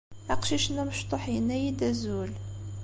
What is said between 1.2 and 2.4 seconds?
yenna-iyi-d azul.